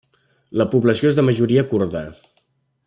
[0.61, 2.05] La població és de majoria kurda.